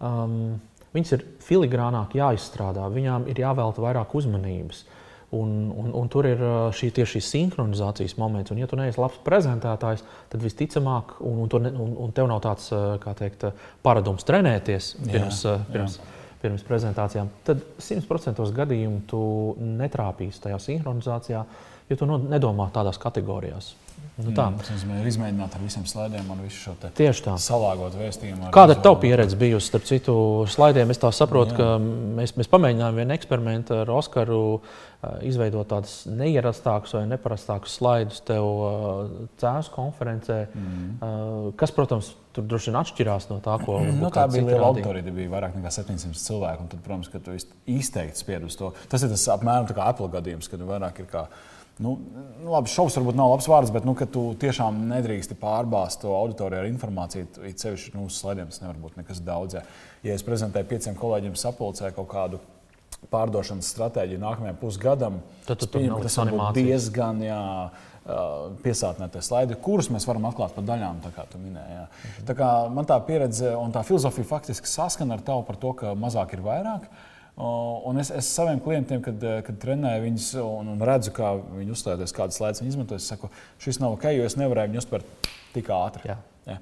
Um, 0.00 0.58
Viņas 0.88 1.10
ir 1.18 1.24
filigrānāk 1.44 2.14
jāizstrādā, 2.16 2.86
viņām 2.88 3.26
ir 3.28 3.42
jāvelta 3.42 3.82
vairāk 3.84 4.14
uzmanības. 4.16 4.86
Un, 5.36 5.48
un, 5.76 5.90
un 5.92 6.06
tur 6.08 6.24
ir 6.24 6.40
šī 6.72 6.88
tieši 6.96 7.20
sinhronizācijas 7.20 8.14
moments. 8.16 8.48
Un, 8.54 8.62
ja 8.62 8.68
tu 8.70 8.78
neesi 8.80 8.96
labs 8.96 9.18
prezentētājs, 9.26 10.00
tad 10.32 10.40
visticamāk, 10.40 11.18
un, 11.20 11.42
un, 11.44 11.66
ne, 11.66 11.72
un, 11.84 11.90
un 12.06 12.14
tev 12.16 12.30
nav 12.30 12.40
tāds 12.46 12.70
teikt, 13.18 13.44
paradums 13.84 14.24
trenēties 14.24 14.94
pirms, 15.02 15.42
jā, 15.44 15.58
pirms, 15.68 15.98
jā 16.00 16.14
pirms 16.42 16.62
prezentācijām, 16.66 17.30
tad 17.46 17.62
100% 17.82 18.46
gadījumu 18.54 19.02
tu 19.10 19.20
netrāpīsi 19.58 20.44
tajā 20.44 20.58
sinhronizācijā, 20.62 21.42
jo 21.88 21.98
tu 21.98 22.08
nedomā 22.28 22.68
tādās 22.74 23.00
kategorijās. 23.02 23.72
Nu, 24.18 24.32
tā 24.34 24.48
mm, 24.50 24.96
ir 24.98 25.06
izmēģināt 25.06 25.52
ar 25.54 25.62
visiem 25.62 25.84
slaidiem 25.86 26.26
un 26.34 26.40
visu 26.42 26.58
šo 26.64 26.72
tieši 26.98 27.22
tā 27.28 27.36
salāgot 27.38 27.94
vēstījumu. 27.94 28.48
Kāda 28.54 28.74
ir 28.74 28.80
tava 28.82 28.98
pieredze 28.98 29.36
bijusi 29.38 29.70
starp 29.70 29.84
citu 29.86 30.14
slaidiem? 30.50 30.90
Es 30.90 30.98
tā 30.98 31.12
saprotu, 31.14 31.54
Jā. 31.54 31.58
ka 31.60 31.66
mēs, 32.18 32.32
mēs 32.34 32.50
pamēģinājām 32.50 32.98
vienu 32.98 33.14
eksperimentu 33.14 33.76
ar 33.78 33.92
Oskaru 33.94 34.40
izveidot 35.22 35.68
tādus 35.70 36.00
neierastākus 36.10 36.96
vai 36.96 37.04
neparastākus 37.12 37.76
slaidus 37.78 38.24
tev 38.26 38.48
cēlus 39.38 39.68
konferencē, 39.70 40.38
mm. 40.50 41.52
kas, 41.60 41.72
protams, 41.76 42.08
tur 42.34 42.48
droši 42.50 42.72
vien 42.72 42.80
atšķirās 42.80 43.28
no 43.30 43.38
tā, 43.44 43.54
ko 43.62 43.76
mm. 43.84 44.00
nu, 44.02 44.10
tā 44.14 44.24
bija. 44.32 44.48
Liela 44.48 44.72
auditorija 44.72 45.14
bija 45.14 45.30
vairāk 45.36 45.54
nekā 45.60 45.70
700 45.78 46.18
cilvēku. 46.24 46.66
Tad, 46.74 46.82
protams, 46.82 47.12
ka 47.14 47.22
tu 47.22 47.38
izteikti 47.70 48.24
spied 48.24 48.50
uz 48.50 48.58
to. 48.58 48.72
Tas 48.90 49.06
ir 49.06 49.14
tas 49.14 49.28
apmēram 49.36 49.70
kā 49.70 49.86
Apple 49.92 50.10
gadījums, 50.18 50.50
kad 50.50 50.66
vairāk 50.66 51.04
ir 51.04 51.08
kā 51.14 51.28
Nu, 51.78 51.94
nu, 52.42 52.50
labi, 52.50 52.70
šovs 52.72 52.96
varbūt 52.98 53.16
nav 53.18 53.32
labs 53.32 53.46
vārds, 53.50 53.70
bet 53.74 53.84
nu, 53.86 53.94
tu 54.10 54.22
tiešām 54.42 54.80
nedrīkst 54.90 55.36
pārbāzt 55.38 56.02
to 56.02 56.12
auditoriju 56.16 56.64
ar 56.64 56.70
informāciju. 56.70 57.28
It 57.46 57.62
sevišķi 57.62 57.94
nu, 57.94 58.06
uz 58.10 58.18
slaidiem 58.18 58.50
tas 58.50 58.62
nevar 58.64 58.80
būt 58.82 58.98
nekas 58.98 59.20
daudz. 59.22 59.58
Ja, 59.58 60.14
es 60.14 60.26
prezentēju 60.26 60.66
pieciem 60.70 60.96
kolēģiem 60.98 61.36
sapulcē 61.38 61.92
kaut 61.94 62.08
kādu 62.10 62.40
pārdošanas 63.12 63.68
stratēģiju 63.74 64.20
nākamajam 64.24 64.58
pusgadam, 64.58 65.20
tad 65.46 65.62
pieņem, 65.70 66.00
tas 66.02 66.16
būt 66.18 66.56
diezgan 66.56 67.20
jā, 67.22 67.42
piesātnētie 68.64 69.22
slaidi, 69.22 69.58
kurus 69.62 69.90
mēs 69.94 70.06
varam 70.08 70.26
atklāt 70.30 70.56
pa 70.56 70.64
daļām, 70.66 70.98
kā 71.14 71.28
tu 71.30 71.38
minēji. 71.42 71.84
Mhm. 71.84 72.24
Tā 72.26 72.34
kā 72.38 72.48
man 72.74 72.88
tā 72.88 72.98
pieredze 73.06 73.52
un 73.54 73.70
tā 73.74 73.84
filozofija 73.86 74.26
faktiski 74.26 74.70
saskana 74.70 75.14
ar 75.14 75.22
tavu 75.22 75.46
par 75.46 75.60
to, 75.62 75.76
ka 75.78 75.94
mazāk 75.94 76.34
ir 76.34 76.42
vairāk. 76.42 76.88
Uh, 76.88 77.07
Un 77.38 78.00
es, 78.02 78.08
es 78.10 78.26
saviem 78.34 78.58
klientiem, 78.58 78.98
kad, 79.02 79.22
eh, 79.22 79.38
kad 79.46 79.60
trenēju 79.62 80.02
viņus 80.08 80.32
un, 80.42 80.72
un 80.72 80.80
redzu, 80.82 81.12
kā 81.14 81.36
viņi 81.38 81.70
uzstājas, 81.70 82.14
kādas 82.16 82.40
lietas 82.42 82.62
viņi 82.64 82.72
izmanto, 82.74 82.98
es 82.98 83.06
saku, 83.06 83.30
šis 83.62 83.78
nav 83.78 83.94
ok, 83.94 84.08
jo 84.16 84.26
es 84.26 84.34
nevarēju 84.40 84.72
viņu 84.72 84.82
uztvert 84.82 85.28
tik 85.54 85.70
ātri. 85.70 86.10
Jā. 86.10 86.18
Jā. 86.48 86.58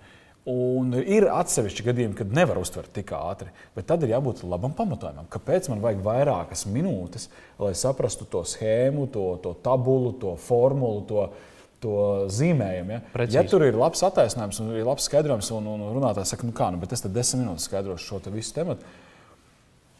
Un 0.52 0.92
ir 1.00 1.26
atsevišķi 1.32 1.86
gadījumi, 1.88 2.14
kad 2.18 2.34
nevar 2.36 2.60
uztvert 2.60 2.92
tik 2.94 3.08
ātri, 3.16 3.48
bet 3.74 3.88
tad 3.88 4.04
ir 4.04 4.12
jābūt 4.12 4.44
labam 4.46 4.76
pamatojumam. 4.76 5.26
Kāpēc 5.32 5.70
man 5.72 5.80
vajag 5.82 6.04
vairākas 6.04 6.66
minūtes, 6.70 7.30
lai 7.58 7.72
saprastu 7.74 8.28
to 8.30 8.44
schēmu, 8.46 9.08
to, 9.16 9.24
to 9.42 9.56
tabulu, 9.64 10.12
to 10.20 10.36
formulu, 10.44 11.02
to, 11.08 11.24
to 11.82 11.96
zīmējumu. 12.36 12.94
Ja? 12.94 13.00
Precīzi. 13.16 13.40
ja 13.40 13.46
tur 13.48 13.64
ir 13.66 13.80
labs 13.80 14.04
attaisnojums 14.06 14.60
un 14.62 14.70
ir 14.76 14.86
labs 14.86 15.08
skaidrojums, 15.08 15.50
un, 15.56 15.72
un 15.72 15.88
runātājs 15.96 16.36
saka, 16.36 16.46
nu 16.46 16.54
kā, 16.54 16.68
nu, 16.70 16.84
bet 16.84 16.94
es 16.94 17.02
tad 17.02 17.16
desmit 17.16 17.42
minūtes 17.42 17.66
skaidrošu 17.66 18.12
šo 18.12 18.22
visu 18.36 18.54
tematu 18.60 18.86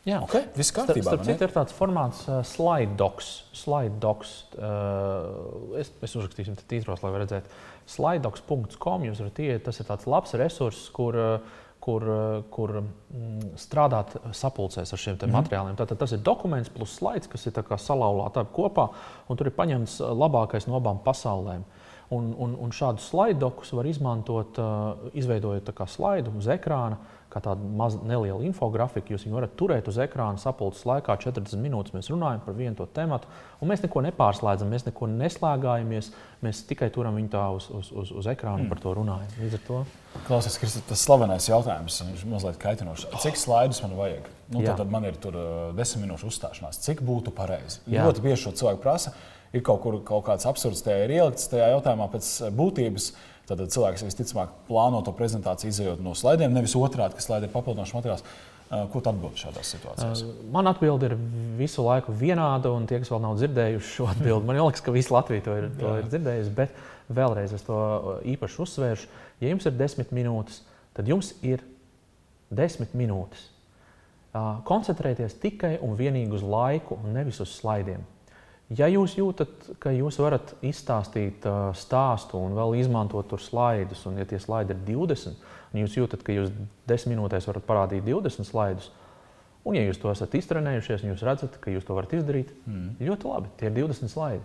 Jā, 0.07 0.21
okay, 0.23 0.45
viss 0.55 0.71
kārtībā. 0.71 1.03
Starp 1.03 1.25
citu, 1.27 1.43
ir 1.49 1.53
tāds 1.55 1.75
formāts, 1.75 2.21
uh, 2.31 2.39
slide 2.47 2.95
docs. 2.99 3.31
Slide 3.59 3.97
docs 4.03 4.37
uh, 4.55 5.75
es, 5.81 5.91
es 6.07 6.15
uzrakstīšu, 6.15 6.55
tad 6.61 6.69
tītros, 6.71 7.03
lai 7.03 7.11
redzētu. 7.17 7.51
Slidedocs.com 7.91 9.07
jūs 9.09 9.23
varat 9.25 9.41
iet, 9.43 9.65
tas 9.67 9.83
ir 9.83 9.89
tāds 9.89 10.07
labs 10.07 10.37
resurss, 10.39 10.93
kur, 10.95 11.19
uh, 11.19 11.65
kur, 11.83 12.07
kur 12.55 12.77
mm, 12.79 13.57
strādāt 13.59 14.15
sapulcēs 14.31 14.95
ar 14.95 15.03
šiem 15.03 15.17
mm 15.17 15.25
-hmm. 15.25 15.37
materiāliem. 15.41 15.77
Tātad 15.83 15.99
tas 15.99 16.15
ir 16.15 16.23
dokuments 16.23 16.71
plus 16.71 16.95
slaids, 17.01 17.27
kas 17.27 17.47
ir 17.47 17.53
salauzts 17.77 18.55
kopā, 18.55 18.89
un 19.29 19.37
tur 19.37 19.47
ir 19.47 19.59
paņemts 19.59 20.01
labākais 20.01 20.69
no 20.69 20.79
abām 20.79 21.03
pasaulēm. 21.03 21.65
Un, 22.11 22.35
un, 22.39 22.55
un 22.55 22.71
šādus 22.71 23.11
slaidokus 23.11 23.73
var 23.73 23.87
izmantot, 23.87 24.59
uh, 24.59 25.11
izveidojot 25.13 25.75
slaidu 25.87 26.31
uz 26.39 26.47
ekrāna. 26.47 26.95
Uh, 26.95 27.16
kā 27.37 27.43
tādu 27.45 27.69
mazu 27.77 28.01
nelielu 28.07 28.47
infografiku. 28.49 29.15
Jūs 29.15 29.27
viņu 29.27 29.37
varat 29.37 29.57
turēt 29.61 29.91
uz 29.91 29.99
ekrāna 30.01 30.41
sapulces 30.41 30.87
laikā, 30.89 31.19
40 31.27 31.61
minūtes 31.61 31.95
mēs 31.97 32.09
runājam 32.13 32.41
par 32.45 32.57
vienu 32.57 32.77
to 32.79 32.87
tematu, 32.97 33.29
un 33.61 33.71
mēs 33.71 33.85
neko 33.85 34.03
nepārslēdzam, 34.09 34.73
mēs 34.73 34.87
neko 34.89 35.11
neslēgājamies. 35.13 36.11
Mēs 36.45 36.63
tikai 36.69 36.89
turam 36.93 37.17
viņu 37.17 37.31
tā 37.33 37.45
uz, 37.57 37.69
uz, 37.73 37.93
uz, 37.93 38.11
uz 38.23 38.31
ekrāna 38.33 38.65
mm. 38.65 38.73
par 38.73 38.81
to 38.83 38.97
runājam. 38.97 39.37
Līdz 39.41 39.59
ar 39.59 39.63
to. 39.69 39.85
Klausies, 40.27 40.57
Kristi, 40.61 40.83
tas 40.89 41.05
slavenais 41.05 41.49
jautājums, 41.49 42.01
viņš 42.09 42.25
ir 42.25 42.33
mazliet 42.33 42.59
kaitinošs. 42.61 43.09
Cik 43.25 43.41
slaidus 43.41 43.83
man 43.85 43.97
vajag? 43.99 44.29
Nu, 44.53 44.61
tad, 44.63 44.77
tad 44.81 44.93
man 44.93 45.09
ir 45.09 45.17
tur 45.21 45.37
desmit 45.77 46.07
minūšu 46.07 46.31
uzstāšanās. 46.31 46.81
Cik 46.85 47.03
būtu 47.05 47.33
pareizi? 47.37 47.83
Ļoti 47.91 48.25
bieži 48.25 48.47
šo 48.47 48.55
cilvēku 48.61 48.85
prasa. 48.85 49.17
Ir 49.55 49.63
kaut 49.65 49.81
kur 49.85 49.97
kaut 50.05 50.27
kāds 50.27 50.45
absurds 50.49 50.83
tajā 50.85 51.07
ir 51.07 51.15
ielikts 51.17 51.49
tajā 51.49 51.71
jautājumā 51.73 52.09
pēc 52.13 52.29
būtības. 52.57 53.09
Uh, 53.13 53.36
Tad 53.47 53.63
cilvēks 53.71 54.03
visticamāk 54.03 54.55
plāno 54.67 55.05
to 55.07 55.13
prezentāciju 55.15 55.71
izējot 55.71 56.01
no 56.03 56.17
slaidiem, 56.19 56.55
nevis 56.55 56.75
otrādi, 56.79 57.15
kas 57.15 57.29
slaidi 57.29 57.47
ir 57.47 57.53
papildinošs 57.53 57.95
materiāls. 57.95 58.25
Ko 58.67 58.99
tu 58.99 59.07
atbildi 59.13 59.39
šādās 59.39 59.69
situācijās? 59.77 60.25
Man 60.51 60.67
atbilde 60.67 61.13
ir 61.13 61.15
visu 61.55 61.85
laiku 61.87 62.11
vienāda, 62.11 62.73
un 62.75 62.89
tie, 62.91 62.99
kas 62.99 63.13
vēl 63.13 63.21
nav 63.23 63.37
dzirdējuši 63.39 63.93
šo 63.93 64.09
atbildi, 64.11 64.49
man 64.49 64.59
liekas, 64.59 64.83
ka 64.83 64.95
visi 64.95 65.15
Latvija 65.15 65.45
to 65.47 65.55
ir, 65.61 65.69
to 65.79 65.93
ir 66.01 66.09
dzirdējusi. 66.11 66.55
Bet 66.57 66.75
vēlreiz 67.07 67.55
es 67.55 67.63
to 67.69 67.79
īpaši 68.35 68.59
uzsvēršu. 68.65 69.13
Ja 69.45 69.53
jums 69.53 69.69
ir 69.71 69.79
desmit 69.79 70.11
minūtes, 70.17 70.65
tad 70.99 71.07
jums 71.07 71.31
ir 71.47 71.63
desmit 72.51 72.99
minūtes. 72.99 73.47
Koncentrēties 74.67 75.39
tikai 75.47 75.77
un 75.87 75.95
vienīgi 75.95 76.35
uz 76.35 76.43
laiku, 76.43 76.99
un 76.99 77.15
nevis 77.15 77.39
uz 77.47 77.55
slaidiem. 77.61 78.03
Ja 78.75 78.89
jūs 78.91 79.15
jūtat, 79.15 79.69
ka 79.79 79.93
jūs 79.95 80.17
varat 80.19 80.57
izstāstīt 80.67 81.45
uh, 81.47 81.69
stāstu 81.79 82.41
un 82.41 82.57
vēl 82.57 82.81
izmantot 82.81 83.29
tur 83.31 83.43
slaidus, 83.43 84.01
un 84.11 84.19
ja 84.19 84.27
tie 84.27 84.41
slaidi 84.43 84.75
ir 84.75 84.81
20, 84.89 85.37
un 85.71 85.83
jūs 85.85 85.95
jūtat, 86.01 86.25
ka 86.27 86.35
jūs 86.35 86.51
10 86.91 87.13
minūtēs 87.13 87.47
varat 87.47 87.69
parādīt 87.69 88.03
20 88.09 88.49
slaidus, 88.49 88.89
un 89.63 89.79
ja 89.79 89.85
jūs 89.87 90.01
to 90.03 90.11
esat 90.11 90.35
iztrenējušies, 90.35 91.05
un 91.05 91.13
jūs 91.13 91.23
redzat, 91.29 91.61
ka 91.63 91.71
jūs 91.71 91.87
to 91.87 91.95
varat 91.95 92.17
izdarīt, 92.19 92.51
mm. 92.67 92.99
ļoti 93.07 93.31
labi, 93.31 93.53
tie 93.61 93.71
ir 93.71 93.79
20 93.79 94.11
slaidi. 94.11 94.43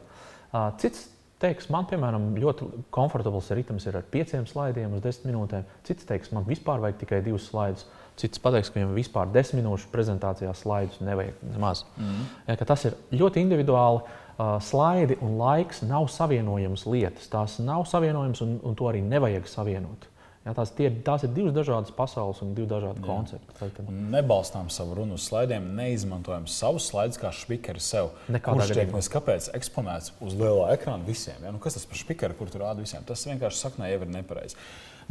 Uh, 0.52 0.70
cits 0.78 1.08
teiks, 1.42 1.68
man, 1.74 1.88
piemēram, 1.90 2.30
ļoti 2.42 2.68
komfortabls 2.94 3.50
ritms 3.58 3.88
ir 3.90 3.98
ar 4.00 4.06
5 4.14 4.38
slaidiem 4.52 4.94
uz 4.98 5.04
10 5.04 5.28
minūtēm. 5.30 5.66
Cits 5.88 6.08
teiks, 6.08 6.32
man 6.36 6.48
vispār 6.48 6.82
vajag 6.84 7.02
tikai 7.04 7.22
2 7.26 7.42
slaidus. 7.42 7.88
Cits 8.20 8.42
pateiks, 8.44 8.70
ka 8.70 8.78
viņam 8.78 8.92
vispār 8.94 9.30
desmit 9.34 9.64
minūšu 9.64 9.90
prezentācijā 9.94 10.52
slaidus 10.58 11.00
nevajag 11.02 11.40
nemaz. 11.54 11.86
Mm. 11.98 12.26
Ja, 12.50 12.58
tas 12.68 12.86
ir 12.90 12.98
ļoti 13.16 13.42
individuāli. 13.46 14.04
uh, 14.42 14.58
slaidi 14.62 15.18
un 15.22 15.38
laiks 15.40 15.82
nav 15.86 16.08
savienojamas 16.12 16.86
lietas. 16.90 17.30
Tās 17.32 17.60
nav 17.64 17.86
savienojamas, 17.90 18.42
un, 18.46 18.58
un 18.66 18.78
to 18.78 18.90
arī 18.90 19.04
nevajag 19.06 19.50
savienot. 19.50 20.08
Ja, 20.42 20.56
tās, 20.58 20.72
tie, 20.74 20.88
tās 21.06 21.22
ir 21.22 21.30
divas 21.36 21.54
dažādas 21.54 21.94
pasaules 21.94 22.40
un 22.42 22.56
divi 22.58 22.66
dažādi 22.70 23.04
Jā. 23.04 23.06
koncepti. 23.06 23.84
Nebalstām 23.94 24.72
savu 24.74 24.96
runu 24.98 25.20
uz 25.20 25.28
slaidiem, 25.28 25.68
neizmantojam 25.78 26.48
savus 26.50 26.88
slaidus 26.90 27.20
kā 27.22 27.30
spīkeri 27.36 27.84
sev. 27.84 28.10
Kurš 28.26 28.74
tiek 28.74 28.90
mēs 28.90 29.12
kāpēc 29.14 29.52
eksponēts 29.60 30.16
uz 30.18 30.34
lielo 30.40 30.64
ekrānu 30.74 31.06
visiem? 31.06 31.38
Ja? 31.46 31.54
Nu, 31.54 31.62
kas 31.62 31.78
tas 31.78 31.86
par 31.86 32.02
spīkeri, 32.02 32.38
kur 32.40 32.50
tur 32.50 32.66
rāda 32.66 32.82
visiem? 32.82 33.06
Tas 33.06 33.28
vienkārši 33.30 33.62
saknē 33.68 33.92
jau 33.94 34.02
ir 34.02 34.12
nepareizi. 34.18 34.58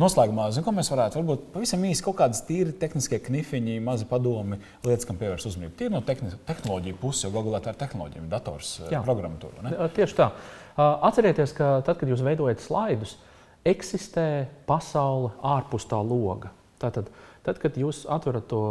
Noslēgumā, 0.01 0.49
zinu, 0.55 0.65
ko 0.67 0.75
mēs 0.75 0.91
varētu, 0.91 1.21
varbūt 1.21 1.49
pavisam 1.55 1.83
īsi 1.87 2.03
kaut 2.07 2.17
kādas 2.19 2.43
tīri 2.49 2.73
tehniskie 2.81 3.19
knifiņi, 3.23 3.79
mazi 3.85 4.07
padomi, 4.11 4.59
lietas, 4.87 5.07
kam 5.07 5.19
pievērst 5.21 5.51
uzmanību. 5.51 5.75
Tīri 5.79 5.93
no 5.93 6.01
tehnoloģiju 6.49 6.99
puses, 7.03 7.27
jo 7.27 7.33
Google 7.35 7.61
tā 7.63 7.75
ir 7.75 7.81
tehnoloģija, 7.83 8.27
dators, 8.31 8.77
Jā. 8.91 9.03
programmatūra. 9.05 9.75
Tieši 9.95 10.17
tā. 10.17 10.31
Atcerieties, 10.81 11.53
ka 11.59 11.75
tad, 11.85 12.01
kad 12.01 12.09
jūs 12.09 12.23
veidojat 12.25 12.63
slaidus, 12.65 13.19
eksistē 13.67 14.47
pasaule 14.67 15.33
ārpus 15.45 15.87
tā 15.91 16.01
loga. 16.01 16.53
Tātad, 16.81 17.11
tad, 17.45 17.61
kad 17.61 17.77
jūs 17.77 18.07
atverat 18.09 18.47
to 18.49 18.63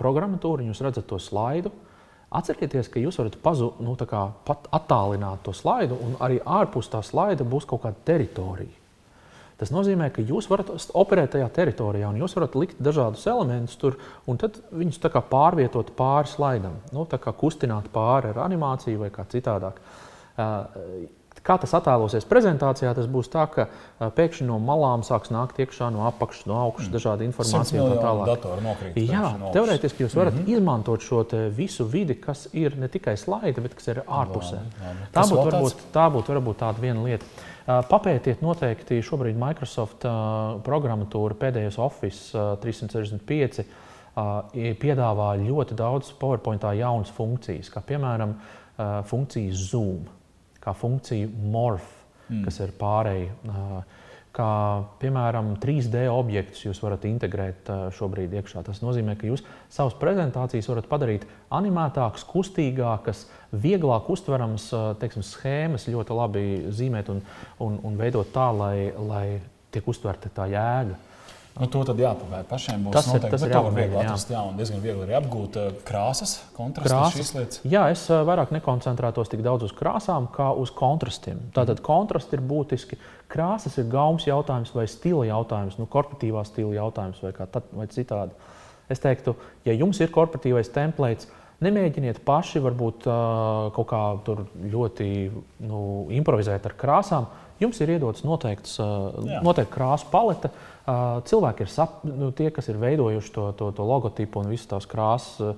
programmatūru 0.00 0.64
un 0.64 0.70
jūs 0.70 0.82
redzat 0.86 1.08
to 1.10 1.18
slaidu, 1.20 1.72
Atcerieties, 2.30 2.86
ka 2.86 3.00
jūs 3.02 3.16
varat 3.18 3.34
pazu, 3.42 3.72
nu, 3.82 3.96
pat 3.98 4.68
attālināt 4.70 5.40
to 5.42 5.50
slaidu, 5.50 5.96
un 5.98 6.12
arī 6.22 6.36
ārpus 6.46 6.86
tā 6.92 7.00
slaida 7.02 7.42
būs 7.42 7.66
kaut 7.66 7.82
kāda 7.82 7.98
teritorija. 8.06 8.76
Tas 9.58 9.72
nozīmē, 9.74 10.06
ka 10.14 10.22
jūs 10.24 10.46
varat 10.48 10.70
operēt 10.96 11.34
tajā 11.34 11.48
teritorijā, 11.52 12.08
un 12.08 12.20
jūs 12.22 12.36
varat 12.38 12.54
likt 12.56 12.78
dažādus 12.80 13.26
elementus 13.28 13.74
tur, 13.76 13.98
un 14.30 14.38
tad 14.40 14.56
viņus 14.70 15.02
pārvietot 15.28 15.90
pāri 15.98 16.30
slaidam. 16.30 16.78
Nu, 16.94 17.04
kā 17.04 17.34
kustināt 17.34 17.90
pāri 17.92 18.30
ar 18.30 18.40
animāciju 18.46 19.02
vai 19.02 19.10
kā 19.10 19.26
citādāk. 19.28 19.82
Kā 21.40 21.56
tas 21.56 21.72
attēlosies 21.78 22.26
prezentācijā, 22.28 22.90
tas 22.96 23.06
būs 23.08 23.30
tā, 23.32 23.46
ka 23.48 23.66
pēkšņi 24.16 24.44
no 24.48 24.58
malām 24.60 25.00
sāks 25.06 25.32
nākt 25.32 25.60
iekšā, 25.64 25.88
no 25.94 26.04
apakšas, 26.08 26.44
no 26.50 26.58
augšas 26.66 26.90
mm. 26.90 26.94
dažāda 26.98 27.24
informācija 27.24 27.80
un 27.80 27.94
tā 27.94 28.02
tālāk. 28.04 28.82
Jā, 29.00 29.22
teorētiski 29.54 30.04
jūs 30.04 30.16
varat 30.18 30.36
mm 30.36 30.42
-hmm. 30.44 30.58
izmantot 30.58 31.00
šo 31.00 31.24
visu 31.56 31.84
vidi, 31.84 32.14
kas 32.20 32.48
ir 32.52 32.76
ne 32.76 32.88
tikai 32.88 33.16
slaidi, 33.16 33.60
bet 33.60 33.74
kas 33.74 33.88
ir 33.88 34.02
ārpusē. 34.06 34.60
Labi, 34.60 34.84
labi. 34.84 35.08
Tā 35.14 35.24
būtu 35.30 35.46
varbūt, 35.50 35.86
tā 35.94 36.06
būt, 36.12 36.28
varbūt 36.28 36.60
tāda 36.60 36.80
viena 36.80 37.04
lieta. 37.04 37.24
Papētiet 37.66 38.42
noteikti 38.42 39.02
šobrīd 39.02 39.36
Microsoft 39.38 40.04
programmatūra, 40.66 41.34
pēdējais 41.34 41.78
Office 41.78 42.32
365 42.60 43.64
piedāvā 44.80 45.34
ļoti 45.38 45.76
daudz 45.78 46.12
PowerPoint 46.20 46.62
jaunas 46.62 47.10
funkcijas, 47.14 47.70
kā 47.70 47.80
piemēram 47.80 48.34
funkcija 49.06 49.52
Zoom, 49.54 50.08
kā 50.60 50.74
funkcija 50.76 51.30
Morph, 51.50 51.88
mm. 52.28 52.44
kas 52.46 52.60
ir 52.64 52.76
pārēji 52.80 53.30
kā 54.36 54.50
piemēram 55.02 55.54
3D 55.60 56.04
objektus 56.10 56.62
jūs 56.62 56.80
varat 56.84 57.04
integrēt 57.08 57.70
šobrīd 57.96 58.34
iekšā. 58.38 58.62
Tas 58.66 58.82
nozīmē, 58.84 59.16
ka 59.18 59.26
jūs 59.26 59.42
savas 59.72 59.96
prezentācijas 59.98 60.70
varat 60.70 60.88
padarīt 60.90 61.26
animētākas, 61.54 62.24
kustīgākas, 62.30 63.24
vieglāk 63.50 64.10
uztveramas 64.14 64.68
teiksim, 65.02 65.26
schēmas, 65.26 65.88
ļoti 65.90 66.16
labi 66.16 66.44
zīmēt 66.70 67.10
un, 67.12 67.22
un, 67.66 67.80
un 67.90 67.98
veidot 67.98 68.30
tā, 68.34 68.50
lai, 68.54 68.90
lai 68.94 69.26
tiek 69.74 69.86
uztverta 69.90 70.30
tā 70.34 70.46
jēga. 70.52 70.98
Nu, 71.60 71.66
to 71.68 71.82
tad 71.84 71.98
jāpapēta 72.00 72.48
pašiem. 72.48 72.86
Būs 72.86 72.94
tas 72.96 73.08
noteikti, 73.10 73.28
ir 73.28 73.32
tas, 73.34 73.42
kas 73.44 73.66
ir 73.68 73.74
viegli 73.76 73.98
atrast. 74.00 74.30
Jā. 74.32 74.38
jā, 74.38 74.44
un 74.48 74.60
diezgan 74.60 74.80
viegli 74.80 75.04
arī 75.04 75.16
apgūt 75.18 75.58
uh, 75.60 75.72
krāsas, 75.84 76.32
kontrastus. 76.56 77.60
Jā, 77.68 77.82
es 77.92 78.06
uh, 78.08 78.22
vairāk 78.24 78.54
nekoncentrētos 78.56 79.28
tik 79.32 79.42
daudz 79.44 79.66
uz 79.68 79.74
krāsām, 79.76 80.30
kā 80.32 80.48
uz 80.56 80.72
kontrastiem. 80.76 81.42
Tātad 81.56 81.82
kontrasti 81.84 82.38
ir 82.38 82.44
būtiski. 82.48 82.96
Krāsas 83.30 83.76
ir 83.76 83.90
gaumas 83.92 84.24
jautājums 84.28 84.72
vai 84.74 84.86
stila 84.88 85.26
jautājums, 85.28 85.76
nu, 85.76 85.88
korporatīvā 85.90 86.46
stila 86.48 86.72
jautājums 86.78 87.20
vai, 87.26 87.34
tad, 87.44 87.68
vai 87.76 87.86
citādi. 87.92 88.56
Es 88.90 89.04
teiktu, 89.04 89.36
ja 89.68 89.76
jums 89.76 90.00
ir 90.00 90.10
korporatīvais 90.14 90.72
templēts, 90.74 91.28
nemēģiniet 91.60 92.24
paši 92.24 92.64
varbūt 92.64 93.04
uh, 93.04 93.68
kaut 93.76 93.90
kā 93.92 94.02
ļoti 94.72 95.12
nu, 95.68 95.84
improvizēt 96.16 96.66
ar 96.66 96.76
krāsām. 96.80 97.28
Jums 97.60 97.80
ir 97.84 97.92
iedots 97.96 98.24
noteikts, 98.24 98.78
noteikta 99.44 99.74
krāsu 99.74 100.08
palete. 100.12 100.48
Cilvēki 101.28 101.66
ir 101.66 101.70
sap, 101.70 102.00
nu, 102.08 102.30
tie, 102.36 102.48
kas 102.54 102.70
ir 102.72 102.80
veidojuši 102.80 103.34
to, 103.34 103.50
to, 103.58 103.68
to 103.76 103.86
logotipu 103.86 104.40
un 104.40 104.48
visas 104.50 104.70
tās 104.70 104.88
krāsas, 104.88 105.54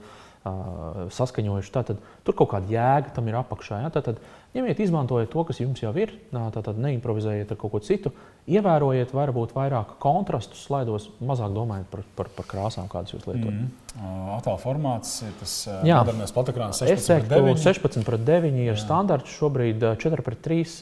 saskaņojuši. 1.14 1.73
Tātad, 1.75 2.02
tur 2.26 2.37
kaut 2.38 2.50
kāda 2.56 2.75
jēga 2.75 3.14
tam 3.14 3.30
ir 3.30 3.38
apakšā. 3.38 3.85
Ja? 3.85 3.92
Tātad, 3.94 4.18
ņemiet, 4.56 4.80
izmantojiet 4.85 5.30
to, 5.32 5.44
kas 5.49 5.61
jums 5.62 5.82
jau 5.82 5.92
ir, 5.97 6.14
tātad 6.32 6.78
neimprovizējiet 6.80 7.54
ar 7.54 7.61
kaut 7.61 7.75
ko 7.75 7.82
citu. 7.85 8.12
Ievērojiet, 8.50 9.12
varbūt 9.14 9.52
vairāk 9.54 9.97
kontrastus, 10.02 10.64
slaidos, 10.66 11.06
mazāk 11.23 11.52
domājiet 11.54 11.87
par, 11.92 12.02
par, 12.18 12.30
par 12.35 12.49
krāsām, 12.50 12.88
kādas 12.90 13.14
jūs 13.14 13.28
lietojat. 13.28 13.54
Mm 13.54 13.61
-hmm. 13.61 13.82
Attēlu 13.92 14.56
formāts 14.56 15.18
ir 15.21 15.32
tas 15.37 15.52
modernais 15.85 16.32
platakrāns 16.32 16.78
16 16.80 17.28
pret 17.28 17.28
9. 17.28 17.59
16 17.61 18.06
pret 18.06 18.23
9 18.25 18.61
ir 18.64 18.78
standarts 18.80 19.35
šobrīd 19.37 19.85
4 20.00 20.25
pret 20.25 20.40
3. 20.47 20.73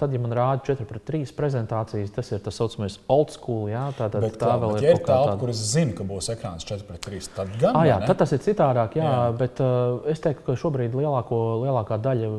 Tad, 0.00 0.12
ja 0.12 0.18
man 0.18 0.34
rāda 0.34 0.64
4 0.66 0.84
pret 0.84 1.04
3 1.06 1.32
prezentācijas, 1.36 2.10
tas 2.10 2.32
ir 2.32 2.42
tas 2.42 2.58
saucamais 2.58 2.98
old 3.08 3.30
school. 3.30 3.68
Jā, 3.70 3.86
tā, 3.98 4.10
tā, 4.10 4.20
bet, 4.20 4.38
tā 4.40 4.56
vēl 4.58 4.76
ir 4.76 4.82
tā 4.82 5.04
telpa, 5.06 5.36
kur 5.38 5.54
es 5.54 5.62
zinu, 5.72 5.94
ka 5.94 6.04
būs 6.04 6.28
ekrāns 6.34 6.66
4 6.66 6.82
pret 6.88 7.06
3. 7.06 7.30
Tad 7.36 7.54
gan. 7.60 7.76
Ah, 7.76 7.86
jā, 7.86 8.00
tad 8.06 8.18
tas 8.18 8.32
ir 8.32 8.42
citādāk, 8.42 8.98
jā, 8.98 9.12
jā. 9.14 9.32
bet 9.38 9.62
uh, 9.62 10.02
es 10.10 10.20
teiktu, 10.20 10.42
ka 10.50 10.58
šobrīd 10.58 10.98
lielāko, 10.98 11.62
lielākā 11.62 12.00
daļa 12.02 12.32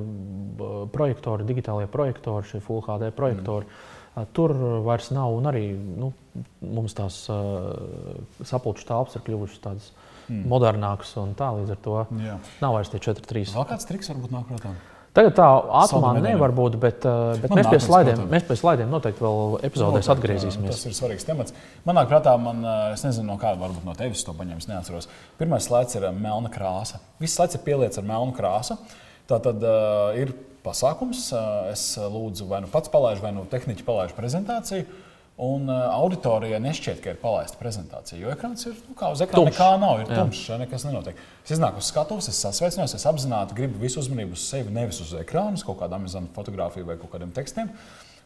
projektori, 0.94 1.48
digitālie 1.48 1.88
projektori, 1.92 2.48
šie 2.50 2.64
Full 2.64 2.84
HD 2.86 3.12
projektori. 3.16 3.68
Mm 3.68 3.96
Tur 4.34 4.54
vairs 4.86 5.12
nav, 5.14 5.36
un 5.38 5.46
arī 5.46 5.68
nu, 5.78 6.10
mums 6.66 6.96
tās 6.98 7.20
sapulču 8.50 8.88
telpas 8.90 9.18
ir 9.18 9.24
kļuvušas 9.28 9.62
tādas 9.62 9.92
mm. 10.26 10.44
modernākas, 10.50 11.12
un 11.22 11.36
tā 11.38 11.52
līdz 11.60 11.74
ar 11.76 11.82
to 11.86 11.98
Jā. 12.24 12.38
nav 12.64 12.78
vairs 12.80 12.90
tie 12.94 13.02
4-3. 13.04 13.52
Vēl 13.54 13.68
kāds 13.70 13.90
triks 13.90 14.10
varbūt 14.10 14.34
nāk 14.34 14.48
prātā? 14.50 14.74
Tagad 15.18 15.34
tā 15.38 15.46
ātrumā 15.82 16.12
nevar 16.22 16.54
būt, 16.54 16.76
bet, 16.82 17.06
bet 17.42 17.54
mēs, 17.58 17.70
pie 17.70 17.80
slaidiem, 17.82 18.20
mēs 18.30 18.44
pie 18.46 18.58
slaidiem 18.58 18.92
noteikti 18.94 19.24
vēl 19.24 19.56
epizodēs 19.66 20.06
noteikti, 20.06 20.14
atgriezīsimies. 20.14 20.74
Tas 20.76 20.90
ir 20.90 20.98
svarīgs 20.98 21.26
temats. 21.26 21.56
Manā 21.90 22.04
prātā, 22.10 22.36
man, 22.42 22.62
es 22.94 23.06
nezinu, 23.06 23.26
no 23.32 23.40
kāda 23.42 23.58
varbūt 23.64 23.86
no 23.86 23.96
tevis 23.98 24.22
to 24.26 24.36
paņems, 24.38 24.70
neatceros. 24.70 25.10
Pirmais 25.40 25.66
slaids 25.66 25.98
ir 25.98 26.06
melna 26.14 26.54
krāsa. 26.54 27.02
Viss 27.22 27.38
slaids 27.38 27.58
ir 27.58 27.66
pieliets 27.66 27.98
ar 27.98 28.06
melnu 28.06 28.38
krāsu. 28.38 28.78
Tā 29.28 29.42
tad 29.44 29.66
uh, 29.66 30.14
ir 30.22 30.36
pasākums. 30.68 31.32
Es 31.72 31.90
lūdzu, 31.98 32.48
vai 32.52 32.62
nu 32.64 32.72
pats 32.72 32.92
palaidu, 32.94 33.24
vai 33.24 33.34
nu 33.36 33.48
tehniķi 33.50 33.88
palaidu 33.88 34.18
prezentāciju. 34.20 35.06
Un 35.38 35.70
auditorijai 35.70 36.58
nešķiet, 36.64 36.98
ka 37.04 37.12
ir 37.14 37.20
palaista 37.22 37.60
prezentācija. 37.60 38.18
Jo 38.18 38.32
ekrāns 38.34 38.66
ir 38.66 38.74
nu, 38.88 38.96
kā 38.98 39.12
uz 39.14 39.22
ekrāna. 39.22 39.52
Nekā 39.52 39.68
nav, 39.78 40.00
ir 40.02 40.10
tumšs, 40.10 40.48
nekas 40.64 40.86
nenotiek. 40.88 41.20
Es 41.46 41.54
iznāku 41.54 41.78
uz 41.78 41.92
skatuves, 41.92 42.30
es 42.32 42.40
sasveicinos, 42.42 42.96
es 42.98 43.06
apzināti 43.06 43.54
gribu 43.60 43.78
visu 43.84 44.02
uzmanību 44.02 44.34
uz 44.34 44.48
sevi, 44.50 44.74
nevis 44.74 44.98
uz 45.04 45.12
ekrānu, 45.20 45.62
kaut 45.68 45.78
kādu 45.84 45.94
Amazon 46.00 46.26
fotografiju 46.34 46.90
vai 46.90 46.98
kaut 46.98 47.14
kādiem 47.14 47.30
tekstiem. 47.38 47.70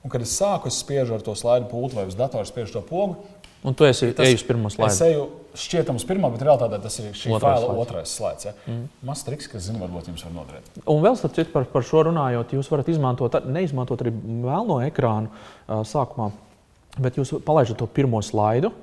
Un, 0.02 0.14
kad 0.14 0.24
es 0.24 0.38
sāku, 0.40 0.72
es 0.72 0.80
spiežu 0.80 1.18
ar 1.18 1.26
to 1.26 1.36
slaidu 1.36 1.68
pultu 1.74 2.00
vai 2.00 2.08
uz 2.08 2.16
datora 2.16 2.48
spiežu 2.48 2.78
to 2.78 2.86
pogu. 2.88 3.20
Un 3.62 3.78
tu 3.78 3.86
esi 3.86 4.10
tas, 4.18 4.26
ejis 4.26 4.44
pirmo 4.46 4.72
slaidu. 4.74 4.90
Es 4.90 5.02
eju 5.06 5.26
šķietam 5.62 5.98
uz 6.00 6.06
pirmā, 6.08 6.32
bet 6.34 6.44
reāli 6.48 6.80
tas 6.82 6.96
ir 7.02 7.12
šī 7.14 7.34
otrais 7.36 7.60
faila 7.60 7.66
slaids. 7.68 7.82
otrais 7.84 8.14
slaids. 8.18 8.46
Ja? 8.48 8.54
Mm. 8.66 8.86
Mazs 9.06 9.26
triks, 9.28 9.50
kas, 9.52 9.68
zinu, 9.68 9.82
varbūt 9.84 10.10
jums 10.10 10.24
var 10.26 10.34
noderēt. 10.34 10.70
Un 10.90 11.04
vēl 11.04 11.18
starp 11.20 11.36
citu 11.38 11.54
par, 11.54 11.68
par 11.70 11.86
šo 11.86 12.06
runājot, 12.08 12.56
jūs 12.58 12.72
varat 12.72 12.90
izmantot, 12.90 13.38
neizmantot 13.46 14.02
arī 14.02 14.14
melno 14.16 14.80
ekrānu 14.86 15.30
uh, 15.30 15.84
sākumā, 15.88 16.32
bet 17.04 17.20
jūs 17.22 17.36
palaižat 17.46 17.78
to 17.82 17.90
pirmo 17.92 18.24
slaidu. 18.26 18.74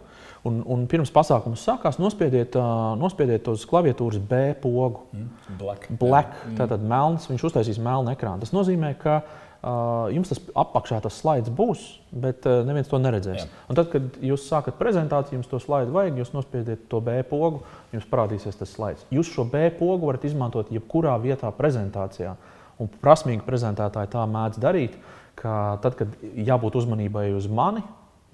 Un, 0.46 0.60
un 0.70 0.84
pirms 0.88 1.10
pasākums 1.10 1.64
sākās, 1.66 1.98
nospiediet, 1.98 2.54
uh, 2.56 2.94
nospiediet 3.00 3.50
uz 3.50 3.66
klaviatūras 3.68 4.22
B 4.22 4.44
pogu. 4.62 5.08
Mm. 5.10 5.58
Black. 5.58 5.90
Black. 5.98 6.38
Mm. 6.44 6.54
Tātad 6.60 6.86
melns, 6.86 7.26
viņš 7.32 7.48
uztaisīs 7.50 7.82
melnu 7.82 8.14
ekrānu. 8.14 8.46
Tas 8.46 8.54
nozīmē, 8.54 8.94
ka 9.02 9.18
Uh, 9.18 9.47
jums 9.62 10.30
tas 10.30 10.40
apakšā 10.62 11.00
tas 11.02 11.16
slaids 11.18 11.50
būs, 11.50 11.82
bet 12.14 12.46
neviens 12.46 12.88
to 12.90 13.00
neredzēs. 13.02 13.48
Tad, 13.66 13.88
kad 13.90 14.18
jūs 14.22 14.46
sākat 14.46 14.78
prezentāciju, 14.78 15.40
jums 15.40 15.50
to 15.50 15.58
slaidu 15.62 15.94
vajag, 15.96 16.20
jūs 16.22 16.30
nospiediet 16.36 16.86
to 16.90 17.00
B 17.02 17.18
pogu, 17.26 17.64
jums 17.94 18.06
parādīsies 18.10 18.58
tas 18.60 18.70
slaids. 18.76 19.06
Jūs 19.10 19.32
šo 19.34 19.48
B 19.50 19.66
pogu 19.74 20.06
varat 20.06 20.28
izmantot 20.28 20.70
jebkurā 20.74 21.16
vietā 21.22 21.50
prezentācijā. 21.54 22.36
Un 22.78 22.90
prasmīgi 23.02 23.42
prezentētāji 23.42 24.12
tā 24.12 24.22
mēdz 24.30 24.60
darīt, 24.62 24.94
ka 25.38 25.78
tad, 25.82 25.98
kad 25.98 26.14
jābūt 26.22 26.78
uzmanībai 26.78 27.32
uz 27.34 27.48
mani, 27.50 27.82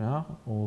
ja, 0.01 0.25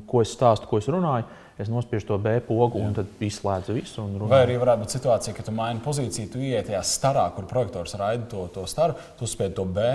ko 0.10 0.24
es 0.24 0.34
stāstu, 0.34 0.70
ko 0.70 0.82
es 0.82 0.90
runāju, 0.90 1.28
es 1.60 1.72
nospiežu 1.72 2.08
to 2.12 2.18
B 2.22 2.38
pogu 2.46 2.82
un 2.84 2.94
tad 2.98 3.24
izslēdzu 3.24 3.78
visu. 3.78 4.06
Vai 4.30 4.44
arī 4.46 4.60
varētu 4.62 4.84
būt 4.84 4.96
situācija, 4.98 5.36
ka 5.38 5.46
tu 5.48 5.56
maini 5.58 5.84
pozīciju, 5.86 6.32
tu 6.34 6.44
ieiet 6.44 6.70
tajā 6.70 6.84
starā, 6.86 7.28
kur 7.36 7.50
projektors 7.50 7.98
raida 8.00 8.30
to, 8.32 8.48
to 8.54 8.66
staru, 8.70 8.98
tu 9.20 9.30
spēj 9.30 9.54
to 9.58 9.66
B. 9.66 9.92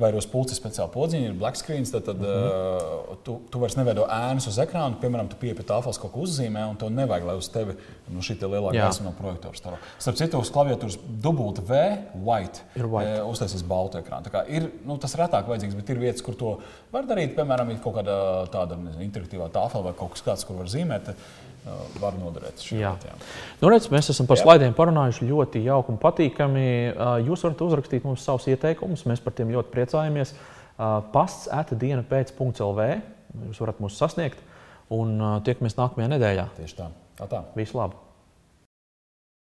Vai 0.00 0.08
arī 0.08 0.18
uz 0.18 0.26
pulces 0.26 0.56
speciāli 0.56 0.88
podziņa 0.90 1.28
ir 1.28 1.34
black 1.38 1.58
screen, 1.60 1.84
tad, 1.84 2.06
tad 2.06 2.16
mm 2.16 2.24
-hmm. 2.24 3.10
uh, 3.12 3.16
tu, 3.22 3.34
tu 3.50 3.60
vairs 3.60 3.76
neveido 3.76 4.06
ēnas 4.08 4.46
uz 4.48 4.58
ekrāna. 4.58 4.96
Piemēram, 5.00 5.28
tu 5.28 5.36
pieeji 5.36 5.56
pie 5.58 5.66
tāfeles 5.68 6.00
kaut 6.00 6.12
ko 6.12 6.20
uzzīmē, 6.24 6.64
un 6.70 6.76
tev 6.76 6.90
nevajag, 6.90 7.26
lai 7.26 7.36
uz 7.36 7.48
tevi 7.48 7.76
nu, 8.08 8.20
šī 8.20 8.38
lielā 8.40 8.72
gaisma 8.72 9.10
no 9.10 9.12
projektora 9.18 9.54
stāv. 9.54 9.76
Starp 9.98 10.16
citu, 10.16 10.40
uz 10.40 10.50
klaviatūras 10.50 10.98
dubult 11.22 11.60
V, 11.68 11.98
white, 12.24 12.64
Ir 12.74 12.86
white. 12.86 13.10
eh, 13.10 13.22
uztaisīs 13.22 13.62
baltu 13.62 13.98
ekrānu. 13.98 14.32
Ir, 14.48 14.70
nu, 14.84 14.96
tas 14.98 15.14
retāk 15.14 15.46
vajadzīgs, 15.48 15.74
bet 15.74 15.90
ir 15.90 15.98
vietas, 15.98 16.22
kur 16.22 16.34
to 16.34 16.58
var 16.92 17.04
darīt. 17.04 17.36
Piemēram, 17.36 17.70
ir 17.70 17.78
kaut 17.78 17.94
kāda 17.94 18.48
tāda 18.50 18.76
nezinu, 18.76 19.04
interaktīvā 19.04 19.50
tāfela 19.52 19.84
vai 19.84 19.92
kaut 19.92 20.10
kas 20.10 20.22
tāds, 20.22 20.44
kur 20.46 20.56
var 20.56 20.66
zīmēt. 20.66 21.01
Uh, 21.10 21.82
Var 22.02 22.16
noderēt 22.18 22.58
šī 22.58 22.80
Jā. 22.80 22.94
lieta. 22.96 23.12
jā. 23.12 23.28
Nu, 23.60 23.68
redz, 23.70 23.86
mēs 23.92 24.10
esam 24.10 24.26
par 24.26 24.40
Jā. 24.40 24.46
slaidiem 24.48 24.74
parunājuši 24.74 25.28
ļoti 25.28 25.62
jauki 25.62 25.92
un 25.94 26.00
patīkami. 26.02 26.66
Uh, 26.90 27.12
Jūs 27.28 27.44
varat 27.46 27.62
uzrakstīt 27.68 28.06
mums 28.08 28.24
savus 28.26 28.48
ieteikumus, 28.50 29.06
mēs 29.06 29.22
par 29.22 29.36
tiem 29.38 29.52
ļoti 29.54 29.70
priecājamies. 29.74 30.34
Uh, 30.34 30.98
Pasts 31.14 31.46
ēta 31.54 31.78
pēc 32.10 32.34
.lv. 32.40 32.88
Jūs 33.46 33.62
varat 33.62 33.78
mūs 33.80 33.96
sasniegt 33.96 34.42
un 34.92 35.14
tiekamies 35.46 35.78
nākamajā 35.78 36.10
nedēļā. 36.16 36.48
Tieši 36.58 36.80
tā. 36.82 36.90
tā, 37.20 37.30
tā. 37.30 37.44
Visu 37.56 37.78
labu! 37.78 38.01